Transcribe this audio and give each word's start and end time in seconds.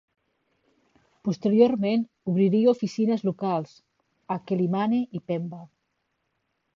Posteriorment 1.27 2.01
obriria 2.33 2.71
oficines 2.73 3.23
locals 3.29 3.75
a 4.37 4.39
Quelimane 4.53 5.03
i 5.21 5.25
Pemba. 5.33 5.61